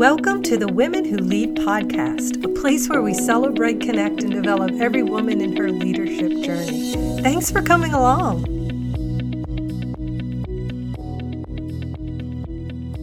[0.00, 4.70] Welcome to the Women Who Lead podcast, a place where we celebrate, connect, and develop
[4.80, 6.94] every woman in her leadership journey.
[7.20, 8.46] Thanks for coming along.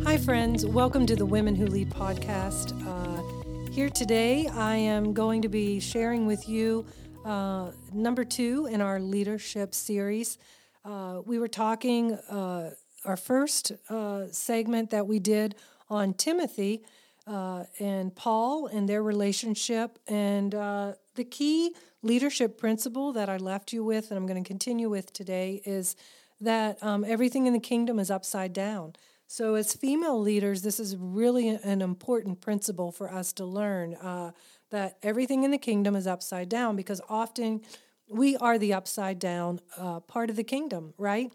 [0.05, 0.65] Hi, friends.
[0.65, 2.73] Welcome to the Women Who Lead podcast.
[2.87, 6.83] Uh, here today, I am going to be sharing with you
[7.23, 10.39] uh, number two in our leadership series.
[10.83, 12.71] Uh, we were talking, uh,
[13.05, 15.53] our first uh, segment that we did
[15.89, 16.83] on Timothy
[17.25, 19.99] uh, and Paul and their relationship.
[20.07, 24.47] And uh, the key leadership principle that I left you with, and I'm going to
[24.47, 25.95] continue with today, is
[26.39, 28.93] that um, everything in the kingdom is upside down.
[29.29, 34.31] So, as female leaders, this is really an important principle for us to learn uh,
[34.69, 37.61] that everything in the kingdom is upside down because often
[38.09, 41.31] we are the upside down uh, part of the kingdom, right?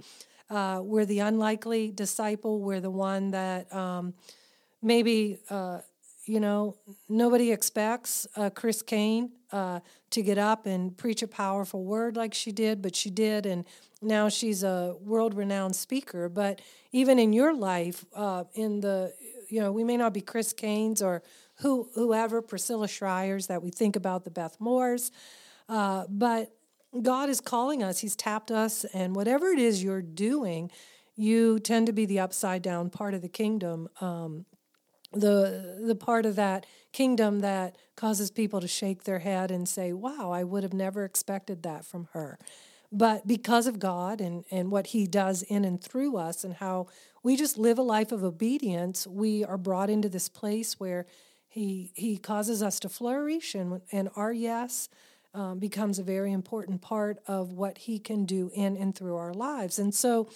[0.48, 2.60] Uh, we're the unlikely disciple.
[2.60, 4.14] We're the one that um,
[4.82, 5.78] maybe uh,
[6.26, 6.76] you know
[7.08, 9.80] nobody expects uh, Chris Caine uh,
[10.10, 13.64] to get up and preach a powerful word like she did, but she did, and
[14.00, 16.28] now she's a world-renowned speaker.
[16.28, 19.14] But even in your life, uh, in the
[19.48, 21.22] you know we may not be Chris Caine's or
[21.56, 25.10] who whoever Priscilla Shirers that we think about the Beth Moores,
[25.68, 26.52] uh, but
[27.00, 28.00] God is calling us.
[28.00, 30.70] He's tapped us, and whatever it is you're doing,
[31.16, 33.88] you tend to be the upside down part of the kingdom.
[34.00, 34.44] Um,
[35.12, 39.92] the the part of that kingdom that causes people to shake their head and say,
[39.92, 42.38] "Wow, I would have never expected that from her."
[42.94, 46.88] But because of God and, and what He does in and through us, and how
[47.22, 51.06] we just live a life of obedience, we are brought into this place where
[51.48, 54.88] He He causes us to flourish, and and our yes
[55.34, 59.32] um, becomes a very important part of what He can do in and through our
[59.32, 59.78] lives.
[59.78, 60.28] And so,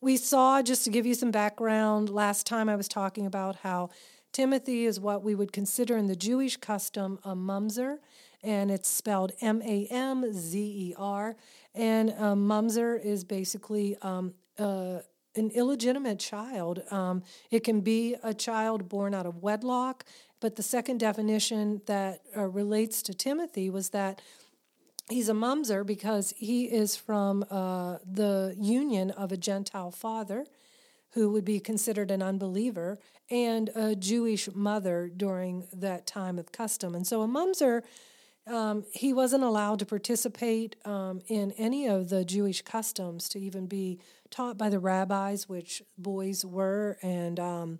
[0.00, 2.08] we saw just to give you some background.
[2.08, 3.90] Last time I was talking about how
[4.32, 7.98] Timothy is what we would consider in the Jewish custom a mamzer,
[8.42, 11.36] and it's spelled M A M Z E R.
[11.74, 15.00] And a mamzer is basically um, uh,
[15.34, 16.82] an illegitimate child.
[16.90, 20.04] Um, it can be a child born out of wedlock,
[20.40, 24.20] but the second definition that uh, relates to Timothy was that
[25.10, 30.44] he's a mamzer because he is from uh, the union of a Gentile father
[31.12, 32.98] who would be considered an unbeliever,
[33.30, 36.94] and a Jewish mother during that time of custom.
[36.94, 37.82] And so a mamzer,
[38.46, 43.66] um, he wasn't allowed to participate um, in any of the Jewish customs to even
[43.66, 47.78] be taught by the rabbis, which boys were, and um,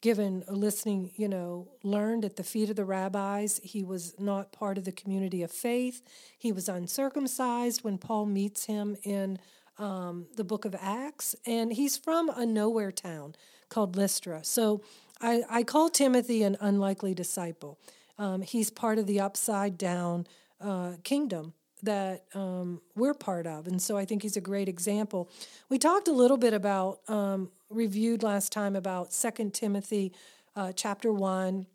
[0.00, 3.60] given listening, you know, learned at the feet of the rabbis.
[3.62, 6.02] He was not part of the community of faith.
[6.38, 9.38] He was uncircumcised when Paul meets him in
[9.78, 13.34] um, the book of Acts, and he's from a nowhere town
[13.68, 14.44] called Lystra.
[14.44, 14.82] So
[15.20, 17.78] I, I call Timothy an unlikely disciple.
[18.18, 20.26] Um, he's part of the upside down
[20.60, 23.66] uh, kingdom that um, we're part of.
[23.66, 25.30] And so I think he's a great example.
[25.68, 30.12] We talked a little bit about, um, reviewed last time about Second Timothy
[30.56, 31.66] uh, chapter 1.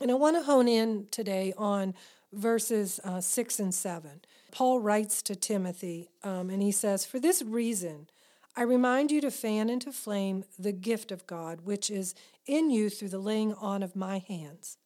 [0.00, 1.94] And I want to hone in today on
[2.32, 4.20] verses uh, 6 and 7.
[4.52, 8.08] Paul writes to Timothy, um, and he says, For this reason,
[8.56, 12.14] I remind you to fan into flame the gift of God, which is
[12.46, 14.76] in you through the laying on of my hands.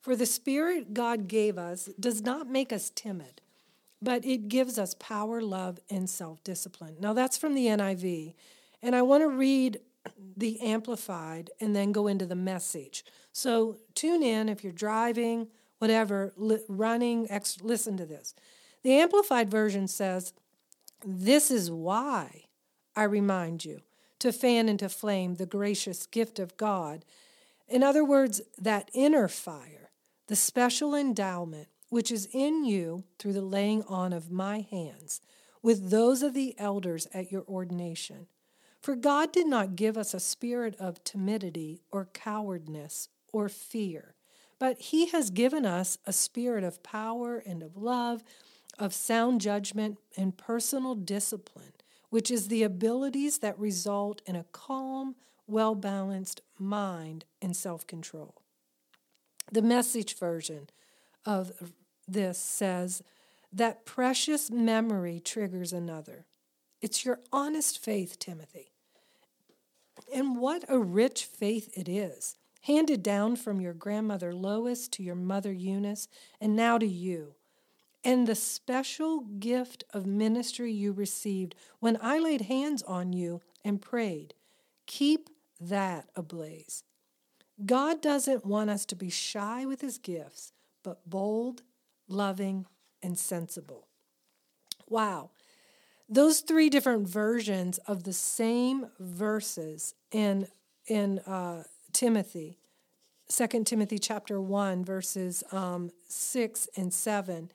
[0.00, 3.42] For the Spirit God gave us does not make us timid,
[4.02, 6.96] but it gives us power, love, and self discipline.
[7.00, 8.34] Now, that's from the NIV.
[8.82, 9.80] And I want to read
[10.36, 13.04] the Amplified and then go into the message.
[13.32, 18.34] So tune in if you're driving, whatever, li- running, ex- listen to this.
[18.82, 20.32] The Amplified Version says,
[21.04, 22.44] This is why
[22.96, 23.82] I remind you
[24.20, 27.04] to fan into flame the gracious gift of God.
[27.68, 29.90] In other words, that inner fire,
[30.28, 35.20] the special endowment which is in you through the laying on of my hands,
[35.62, 38.26] with those of the elders at your ordination.
[38.80, 44.14] For God did not give us a spirit of timidity or cowardness or fear,
[44.58, 48.22] but He has given us a spirit of power and of love
[48.78, 51.72] of sound judgment and personal discipline,
[52.08, 55.14] which is the abilities that result in a calm,
[55.46, 58.42] well balanced mind and self control.
[59.52, 60.70] The message version
[61.26, 61.52] of
[62.12, 63.02] this says
[63.52, 66.26] that precious memory triggers another.
[66.80, 68.72] It's your honest faith, Timothy.
[70.14, 75.14] And what a rich faith it is, handed down from your grandmother Lois to your
[75.14, 76.08] mother Eunice,
[76.40, 77.34] and now to you
[78.04, 83.80] and the special gift of ministry you received when I laid hands on you and
[83.80, 84.34] prayed.
[84.86, 85.28] Keep
[85.60, 86.82] that ablaze.
[87.66, 90.52] God doesn't want us to be shy with his gifts,
[90.82, 91.62] but bold,
[92.10, 92.66] loving,
[93.02, 93.86] and sensible.
[94.88, 95.30] Wow.
[96.08, 100.48] Those three different versions of the same verses in,
[100.86, 101.62] in uh,
[101.92, 102.58] Timothy,
[103.28, 107.52] 2 Timothy chapter 1, verses um, 6 and 7,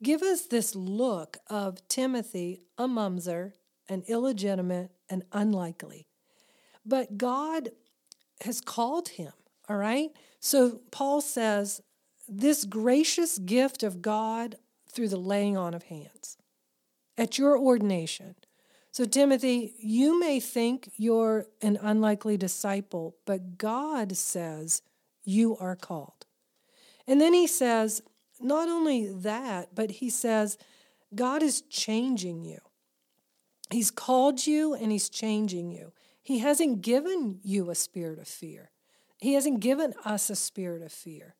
[0.00, 3.52] give us this look of Timothy, a mamzer,
[3.88, 6.06] an illegitimate, and unlikely.
[6.86, 7.70] But God
[8.42, 9.32] has called him,
[9.68, 10.10] all right?
[10.38, 11.82] So Paul says,
[12.28, 14.56] this gracious gift of God
[14.90, 16.36] through the laying on of hands
[17.16, 18.34] at your ordination.
[18.90, 24.82] So, Timothy, you may think you're an unlikely disciple, but God says
[25.24, 26.26] you are called.
[27.06, 28.02] And then he says,
[28.40, 30.58] not only that, but he says,
[31.14, 32.58] God is changing you.
[33.70, 35.92] He's called you and he's changing you.
[36.22, 38.70] He hasn't given you a spirit of fear.
[39.18, 41.34] He hasn't given us a spirit of fear.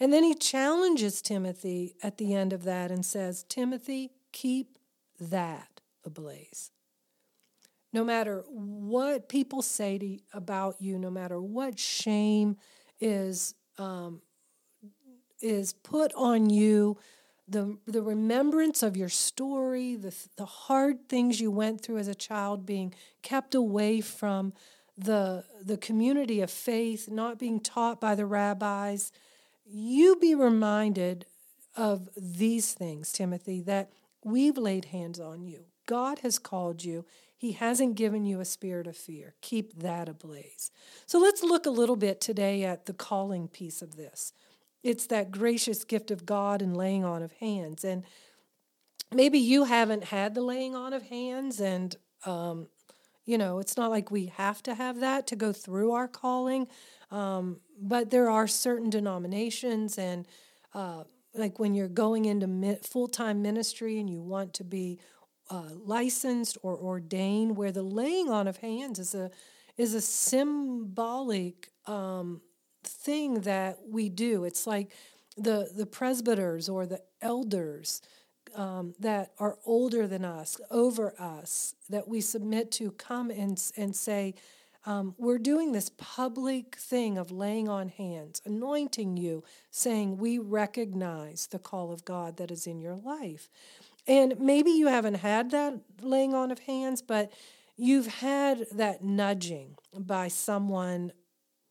[0.00, 4.78] And then he challenges Timothy at the end of that and says, Timothy, keep
[5.20, 6.70] that ablaze.
[7.92, 12.56] No matter what people say to, about you, no matter what shame
[13.00, 14.22] is um,
[15.40, 16.96] is put on you,
[17.48, 22.14] the, the remembrance of your story, the, the hard things you went through as a
[22.14, 24.52] child, being kept away from
[24.96, 29.10] the, the community of faith, not being taught by the rabbis,
[29.64, 31.26] you be reminded
[31.76, 33.90] of these things, Timothy, that
[34.24, 35.64] we've laid hands on you.
[35.86, 37.04] God has called you.
[37.36, 39.34] He hasn't given you a spirit of fear.
[39.40, 40.70] Keep that ablaze.
[41.06, 44.32] So let's look a little bit today at the calling piece of this.
[44.82, 47.84] It's that gracious gift of God and laying on of hands.
[47.84, 48.04] And
[49.12, 52.68] maybe you haven't had the laying on of hands, and, um,
[53.24, 56.66] you know, it's not like we have to have that to go through our calling.
[57.10, 60.26] Um, but there are certain denominations, and
[60.74, 61.04] uh,
[61.34, 64.98] like when you're going into full time ministry and you want to be
[65.50, 69.30] uh, licensed or ordained, where the laying on of hands is a
[69.76, 72.40] is a symbolic um,
[72.84, 74.44] thing that we do.
[74.44, 74.92] It's like
[75.36, 78.00] the the presbyters or the elders
[78.54, 83.94] um, that are older than us, over us, that we submit to, come and and
[83.94, 84.34] say.
[84.84, 91.46] Um, we're doing this public thing of laying on hands, anointing you, saying, We recognize
[91.46, 93.48] the call of God that is in your life.
[94.08, 97.30] And maybe you haven't had that laying on of hands, but
[97.76, 101.12] you've had that nudging by someone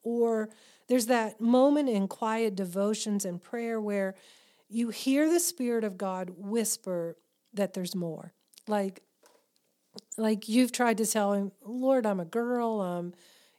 [0.03, 0.49] or
[0.87, 4.15] there's that moment in quiet devotions and prayer where
[4.71, 7.17] you hear the Spirit of God whisper
[7.53, 8.33] that there's more.
[8.67, 9.01] Like,
[10.17, 12.79] like you've tried to tell him, Lord, I'm a girl.
[12.79, 13.13] Um,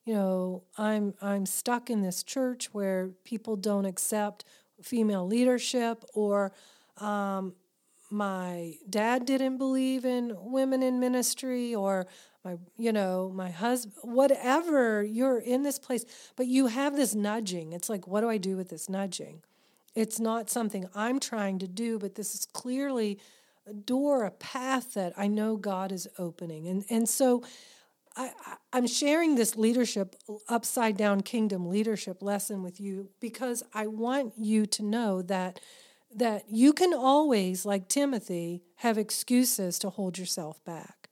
[0.05, 4.45] you know, I'm I'm stuck in this church where people don't accept
[4.83, 6.53] female leadership, or
[6.97, 7.55] um,
[8.11, 12.07] my dad didn't believe in women in ministry, or
[12.45, 16.05] my you know my husband whatever you're in this place
[16.37, 19.43] but you have this nudging it's like what do i do with this nudging
[19.95, 23.19] it's not something i'm trying to do but this is clearly
[23.67, 27.43] a door a path that i know god is opening and and so
[28.17, 28.31] I,
[28.73, 30.17] I'm sharing this leadership,
[30.49, 35.61] upside down kingdom leadership lesson with you because I want you to know that
[36.15, 41.09] that you can always, like Timothy, have excuses to hold yourself back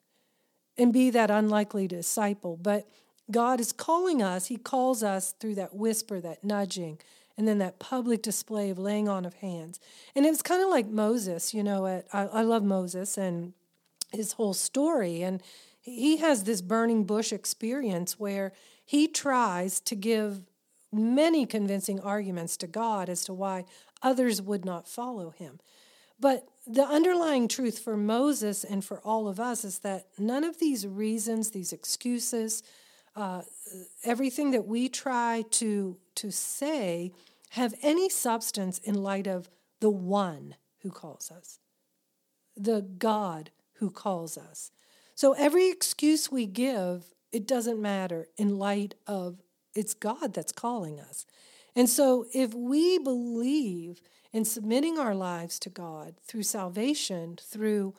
[0.76, 2.58] and be that unlikely disciple.
[2.60, 2.86] But
[3.30, 6.98] God is calling us, He calls us through that whisper, that nudging,
[7.40, 9.80] and then that public display of laying on of hands.
[10.14, 13.54] And it was kind of like Moses, you know, at, I, I love Moses and
[14.12, 15.22] his whole story.
[15.22, 15.42] And
[15.80, 18.52] he has this burning bush experience where
[18.84, 20.42] he tries to give
[20.92, 23.64] many convincing arguments to God as to why
[24.02, 25.60] others would not follow him.
[26.20, 30.58] But the underlying truth for Moses and for all of us is that none of
[30.58, 32.62] these reasons, these excuses,
[33.16, 33.40] uh,
[34.04, 37.12] everything that we try to, to say
[37.50, 39.48] have any substance in light of
[39.80, 41.58] the one who calls us,
[42.56, 44.70] the God who calls us.
[45.14, 49.42] So every excuse we give, it doesn't matter in light of
[49.74, 51.26] it's God that's calling us.
[51.76, 54.00] And so if we believe
[54.32, 57.94] in submitting our lives to God through salvation, through,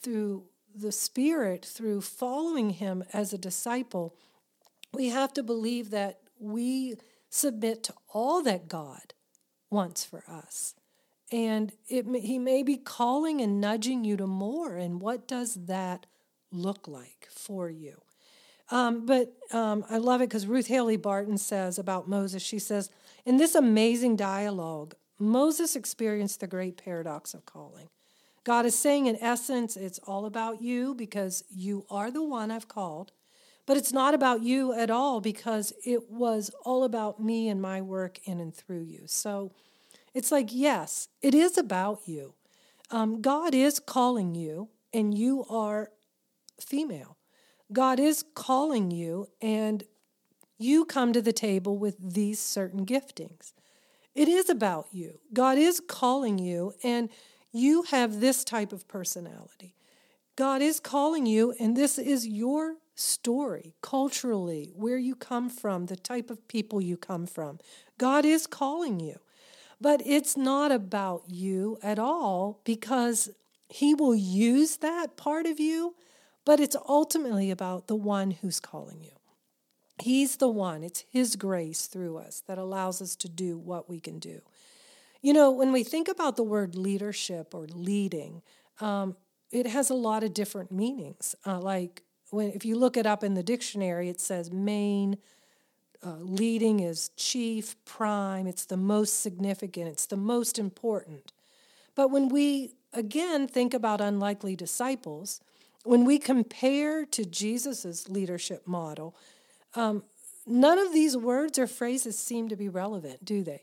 [0.00, 4.14] through the Spirit, through following Him as a disciple,
[4.92, 6.96] we have to believe that we
[7.30, 9.14] submit to all that God
[9.70, 10.74] wants for us.
[11.32, 14.76] And it, He may be calling and nudging you to more.
[14.76, 16.06] And what does that
[16.52, 18.02] look like for you?
[18.70, 22.90] Um, but um, I love it because Ruth Haley Barton says about Moses, she says,
[23.24, 27.88] in this amazing dialogue, Moses experienced the great paradox of calling.
[28.44, 32.68] God is saying, in essence, it's all about you because you are the one I've
[32.68, 33.12] called,
[33.66, 37.82] but it's not about you at all because it was all about me and my
[37.82, 39.02] work in and through you.
[39.06, 39.52] So
[40.14, 42.34] it's like, yes, it is about you.
[42.90, 45.90] Um, God is calling you, and you are
[46.60, 47.18] female.
[47.72, 49.84] God is calling you, and
[50.56, 53.52] you come to the table with these certain giftings.
[54.14, 55.20] It is about you.
[55.34, 57.10] God is calling you, and
[57.52, 59.74] you have this type of personality.
[60.36, 65.96] God is calling you, and this is your story culturally, where you come from, the
[65.96, 67.58] type of people you come from.
[67.98, 69.20] God is calling you.
[69.80, 73.30] But it's not about you at all because
[73.68, 75.94] He will use that part of you,
[76.44, 79.10] but it's ultimately about the one who's calling you.
[80.02, 84.00] He's the one, it's His grace through us that allows us to do what we
[84.00, 84.40] can do.
[85.20, 88.42] You know, when we think about the word leadership or leading,
[88.80, 89.16] um,
[89.50, 91.34] it has a lot of different meanings.
[91.44, 95.18] Uh, like when if you look it up in the dictionary, it says main,
[96.04, 101.32] uh, leading is chief, prime, it's the most significant, it's the most important.
[101.94, 105.40] But when we again think about unlikely disciples,
[105.84, 109.16] when we compare to Jesus' leadership model,
[109.74, 110.02] um,
[110.46, 113.62] none of these words or phrases seem to be relevant, do they?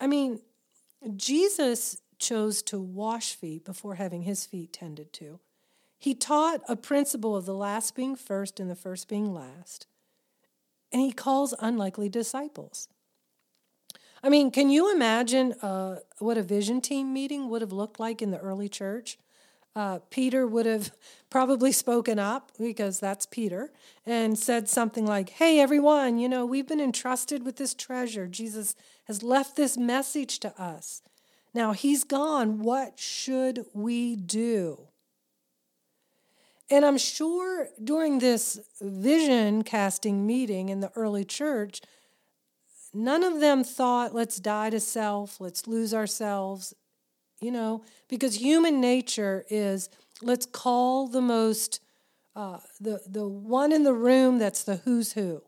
[0.00, 0.40] I mean,
[1.16, 5.40] Jesus chose to wash feet before having his feet tended to.
[6.00, 9.86] He taught a principle of the last being first and the first being last.
[10.90, 12.88] And he calls unlikely disciples.
[14.22, 18.22] I mean, can you imagine uh, what a vision team meeting would have looked like
[18.22, 19.18] in the early church?
[19.76, 20.90] Uh, Peter would have
[21.30, 23.70] probably spoken up because that's Peter
[24.06, 28.26] and said something like, Hey, everyone, you know, we've been entrusted with this treasure.
[28.26, 31.02] Jesus has left this message to us.
[31.52, 32.60] Now he's gone.
[32.60, 34.86] What should we do?
[36.70, 41.80] And I'm sure during this vision casting meeting in the early church,
[42.94, 46.72] none of them thought, let's die to self, let's lose ourselves,
[47.40, 49.88] you know, because human nature is
[50.22, 51.80] let's call the most,
[52.36, 55.42] uh, the, the one in the room that's the who's who,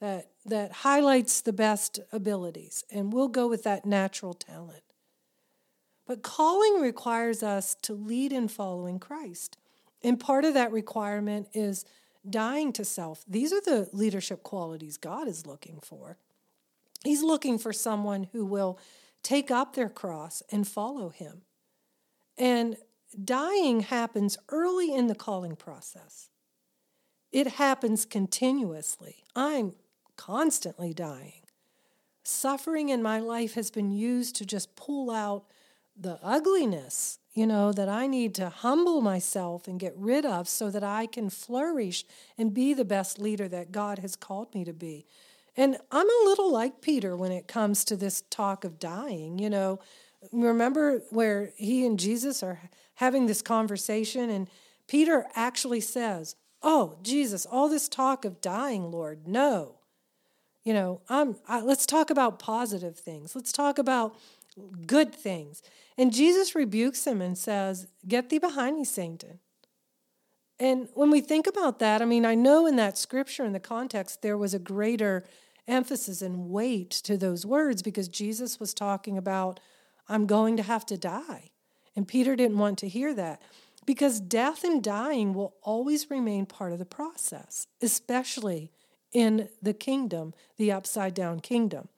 [0.00, 4.82] that, that highlights the best abilities, and we'll go with that natural talent.
[6.06, 9.56] But calling requires us to lead in following Christ.
[10.02, 11.84] And part of that requirement is
[12.28, 13.24] dying to self.
[13.26, 16.18] These are the leadership qualities God is looking for.
[17.04, 18.78] He's looking for someone who will
[19.22, 21.42] take up their cross and follow him.
[22.36, 22.76] And
[23.22, 26.30] dying happens early in the calling process.
[27.32, 29.24] It happens continuously.
[29.36, 29.74] I'm
[30.16, 31.42] constantly dying.
[32.22, 35.44] Suffering in my life has been used to just pull out
[35.96, 40.70] the ugliness you know, that I need to humble myself and get rid of so
[40.70, 42.04] that I can flourish
[42.36, 45.06] and be the best leader that God has called me to be.
[45.56, 49.38] And I'm a little like Peter when it comes to this talk of dying.
[49.38, 49.80] You know,
[50.32, 52.60] remember where he and Jesus are
[52.94, 54.48] having this conversation, and
[54.86, 59.76] Peter actually says, Oh, Jesus, all this talk of dying, Lord, no.
[60.62, 63.34] You know, I'm, I, let's talk about positive things.
[63.34, 64.14] Let's talk about
[64.86, 65.62] good things.
[65.98, 69.40] And Jesus rebukes him and says, Get thee behind me, Satan.
[70.58, 73.60] And when we think about that, I mean, I know in that scripture, in the
[73.60, 75.24] context, there was a greater
[75.66, 79.60] emphasis and weight to those words because Jesus was talking about,
[80.08, 81.50] I'm going to have to die.
[81.96, 83.40] And Peter didn't want to hear that
[83.86, 88.70] because death and dying will always remain part of the process, especially
[89.12, 91.88] in the kingdom, the upside down kingdom.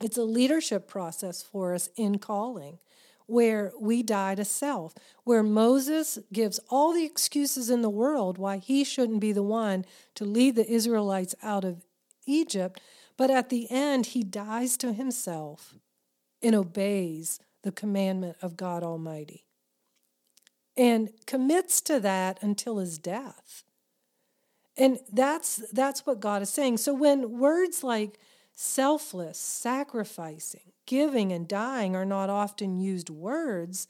[0.00, 2.78] It's a leadership process for us in calling
[3.26, 8.58] where we die to self, where Moses gives all the excuses in the world why
[8.58, 9.84] he shouldn't be the one
[10.14, 11.84] to lead the Israelites out of
[12.26, 12.80] Egypt,
[13.16, 15.74] but at the end he dies to himself
[16.42, 19.46] and obeys the commandment of God Almighty
[20.76, 23.64] and commits to that until his death.
[24.76, 26.76] And that's that's what God is saying.
[26.76, 28.18] So when words like
[28.56, 33.86] selfless, sacrificing, giving, and dying are not often used words,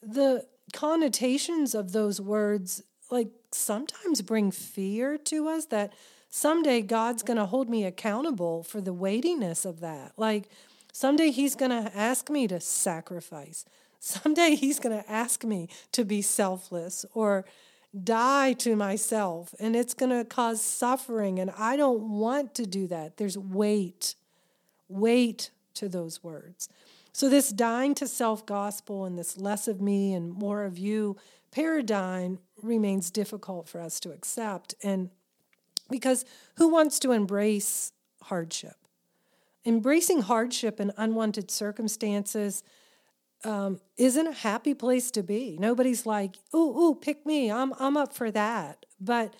[0.00, 5.92] the connotations of those words, like, sometimes bring fear to us that
[6.28, 10.12] someday God's going to hold me accountable for the weightiness of that.
[10.16, 10.48] Like,
[10.92, 13.64] someday He's going to ask me to sacrifice.
[13.98, 17.44] Someday He's going to ask me to be selfless or
[18.04, 21.38] die to myself and it's going to cause suffering.
[21.38, 23.16] And I don't want to do that.
[23.16, 24.14] There's weight,
[24.88, 26.68] weight to those words.
[27.12, 31.16] So, this dying to self gospel and this less of me and more of you
[31.50, 34.74] paradigm remains difficult for us to accept.
[34.82, 35.10] And
[35.88, 36.24] because
[36.56, 37.92] who wants to embrace
[38.24, 38.76] hardship?
[39.66, 42.62] Embracing hardship and unwanted circumstances
[43.44, 45.56] um, isn't a happy place to be.
[45.58, 47.50] Nobody's like, "Ooh, ooh, pick me.
[47.50, 49.34] I'm I'm up for that." But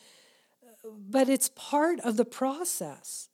[0.85, 3.29] but it's part of the process.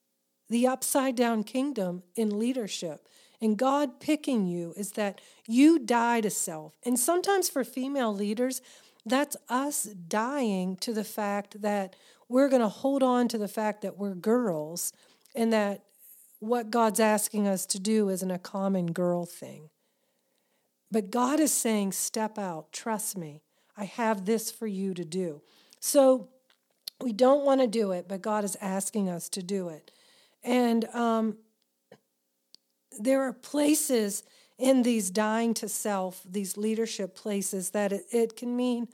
[0.49, 3.09] The upside down kingdom in leadership
[3.41, 6.77] and God picking you is that you die to self.
[6.85, 8.63] And sometimes for female leaders,
[9.05, 11.95] that's us dying to the fact that
[12.29, 14.93] we're going to hold on to the fact that we're girls
[15.35, 15.85] and that
[16.39, 19.71] what God's asking us to do isn't a common girl thing.
[20.91, 23.43] But God is saying, step out, trust me.
[23.77, 25.43] I have this for you to do.
[25.81, 26.29] So
[27.03, 29.91] we don't want to do it, but God is asking us to do it.
[30.43, 31.37] And um,
[32.99, 34.23] there are places
[34.59, 38.89] in these dying to self, these leadership places, that it, it can mean,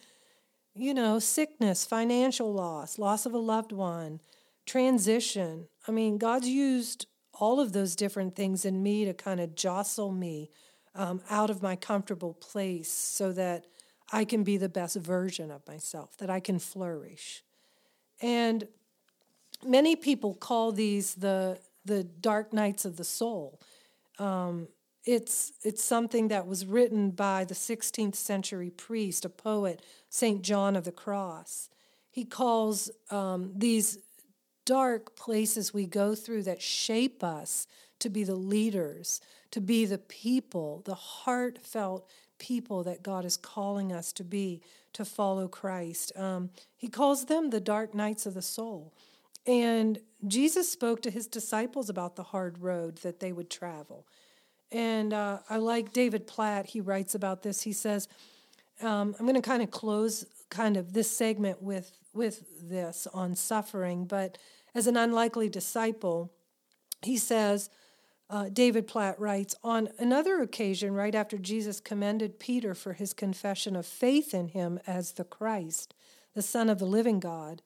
[0.75, 4.21] you know, sickness, financial loss, loss of a loved one,
[4.67, 5.69] transition.
[5.87, 10.11] I mean, God's used all of those different things in me to kind of jostle
[10.11, 10.51] me
[10.95, 13.67] um, out of my comfortable place so that
[14.13, 17.43] I can be the best version of myself, that I can flourish.
[18.21, 18.69] And
[19.67, 23.61] many people call these the the dark nights of the soul.
[24.19, 24.69] Um,
[25.05, 30.77] it's it's something that was written by the 16th century priest, a poet, Saint John
[30.77, 31.71] of the Cross.
[32.11, 33.99] He calls um, these
[34.65, 37.67] dark places we go through that shape us
[38.02, 43.92] to be the leaders, to be the people, the heartfelt people that God is calling
[43.92, 44.61] us to be,
[44.92, 46.12] to follow Christ.
[46.16, 48.92] Um, he calls them the dark nights of the soul.
[49.47, 54.06] And Jesus spoke to his disciples about the hard road that they would travel.
[54.71, 57.62] And uh, I like David Platt, he writes about this.
[57.62, 58.08] He says,
[58.80, 63.34] um, I'm going to kind of close kind of this segment with, with this on
[63.34, 64.38] suffering, but
[64.75, 66.32] as an unlikely disciple,
[67.02, 67.69] he says,
[68.30, 73.76] uh, David Platt writes, on another occasion, right after Jesus commended Peter for his confession
[73.76, 75.95] of faith in him as the Christ,
[76.35, 77.63] the Son of the living God,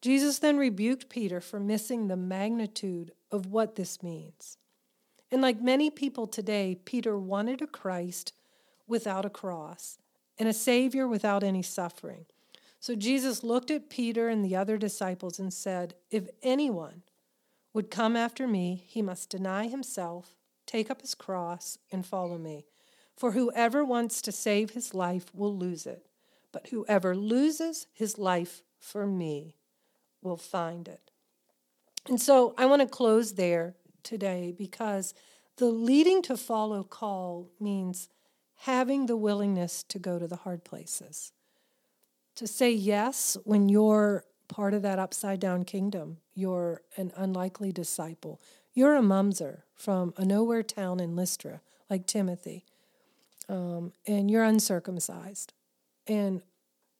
[0.00, 4.56] Jesus then rebuked Peter for missing the magnitude of what this means.
[5.30, 8.32] And like many people today, Peter wanted a Christ
[8.86, 9.98] without a cross
[10.38, 12.26] and a Savior without any suffering.
[12.80, 17.02] So Jesus looked at Peter and the other disciples and said, If anyone
[17.72, 20.34] would come after me, he must deny himself,
[20.66, 22.66] take up his cross, and follow me.
[23.16, 26.06] For whoever wants to save his life will lose it,
[26.52, 29.56] but whoever loses his life for me
[30.22, 31.10] will find it.
[32.08, 35.14] And so I want to close there today because
[35.56, 38.08] the leading to follow call means
[38.62, 41.32] having the willingness to go to the hard places.
[42.36, 48.40] To say yes when you're part of that upside down kingdom, you're an unlikely disciple.
[48.72, 52.64] You're a mamzer from a nowhere town in Lystra, like Timothy,
[53.48, 55.52] um, and you're uncircumcised.
[56.06, 56.42] And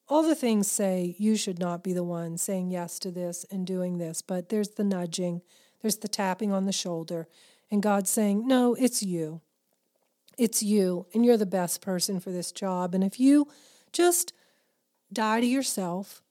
[0.07, 3.65] all the things say you should not be the one saying yes to this and
[3.65, 5.41] doing this, but there's the nudging,
[5.81, 7.27] there's the tapping on the shoulder,
[7.71, 9.41] and God saying, No, it's you.
[10.37, 12.95] It's you, and you're the best person for this job.
[12.95, 13.49] And if you
[13.91, 14.33] just
[15.11, 16.21] die to yourself,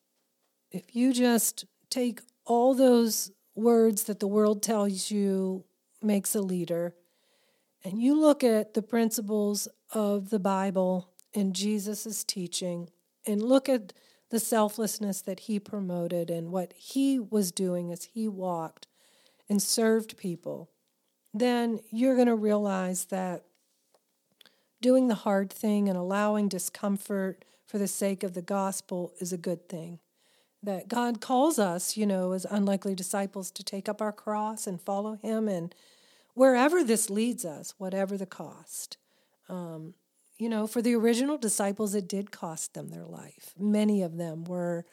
[0.70, 5.64] if you just take all those words that the world tells you
[6.02, 6.94] makes a leader,
[7.84, 12.90] and you look at the principles of the Bible and Jesus' teaching,
[13.26, 13.92] and look at
[14.30, 18.86] the selflessness that he promoted and what he was doing as he walked
[19.48, 20.70] and served people,
[21.32, 23.44] then you're going to realize that
[24.80, 29.38] doing the hard thing and allowing discomfort for the sake of the gospel is a
[29.38, 29.98] good thing.
[30.62, 34.80] That God calls us, you know, as unlikely disciples to take up our cross and
[34.80, 35.74] follow Him, and
[36.34, 38.96] wherever this leads us, whatever the cost.
[39.48, 39.94] Um,
[40.36, 43.54] you know, for the original disciples, it did cost them their life.
[43.58, 44.84] Many of them were,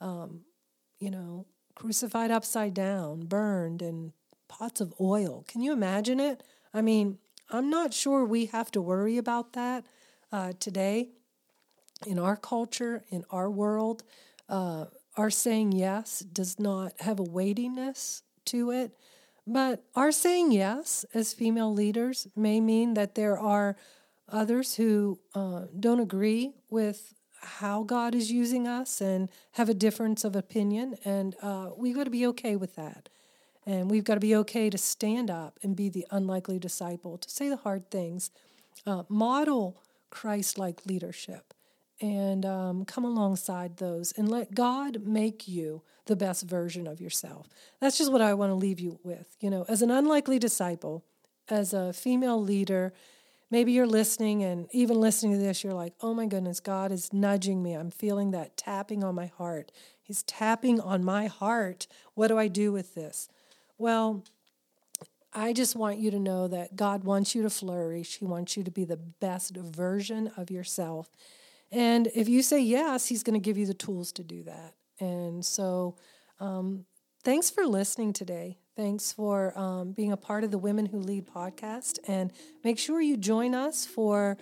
[0.00, 0.42] um,
[0.98, 4.12] you know, crucified upside down, burned, and
[4.48, 5.44] pots of oil.
[5.46, 6.42] Can you imagine it?
[6.74, 7.18] I mean,
[7.50, 9.84] I'm not sure we have to worry about that
[10.32, 11.10] uh, today
[12.06, 14.02] in our culture, in our world.
[14.48, 14.86] Uh,
[15.18, 18.92] our saying yes does not have a weightiness to it.
[19.46, 23.76] But our saying yes as female leaders may mean that there are
[24.28, 30.24] others who uh, don't agree with how God is using us and have a difference
[30.24, 30.96] of opinion.
[31.04, 33.08] And uh, we've got to be okay with that.
[33.66, 37.28] And we've got to be okay to stand up and be the unlikely disciple, to
[37.28, 38.30] say the hard things,
[38.86, 41.52] uh, model Christ like leadership,
[42.00, 47.48] and um, come alongside those and let God make you the best version of yourself.
[47.80, 49.36] That's just what I want to leave you with.
[49.40, 51.04] You know, as an unlikely disciple,
[51.48, 52.92] as a female leader,
[53.50, 57.12] maybe you're listening and even listening to this, you're like, oh my goodness, God is
[57.12, 57.74] nudging me.
[57.74, 59.72] I'm feeling that tapping on my heart.
[60.02, 61.86] He's tapping on my heart.
[62.14, 63.28] What do I do with this?
[63.76, 64.24] Well,
[65.32, 68.18] I just want you to know that God wants you to flourish.
[68.18, 71.10] He wants you to be the best version of yourself.
[71.70, 74.74] And if you say yes, He's going to give you the tools to do that.
[75.00, 75.96] And so,
[76.40, 76.84] um,
[77.24, 78.58] thanks for listening today.
[78.76, 81.98] Thanks for um, being a part of the Women Who Lead podcast.
[82.06, 82.32] And
[82.64, 84.38] make sure you join us for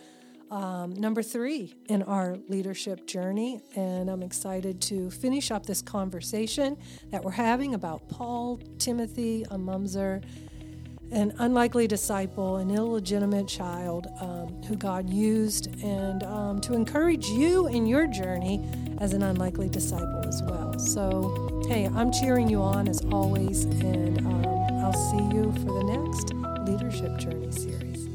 [0.50, 3.60] um, number three in our leadership journey.
[3.74, 6.76] And I'm excited to finish up this conversation
[7.10, 10.22] that we're having about Paul, Timothy, a Mamzer,
[11.10, 17.68] an unlikely disciple, an illegitimate child um, who God used, and um, to encourage you
[17.68, 18.64] in your journey
[18.98, 20.78] as an unlikely disciple as well.
[20.78, 24.46] So, hey, I'm cheering you on as always, and um,
[24.84, 26.32] I'll see you for the next
[26.68, 28.05] Leadership Journey series.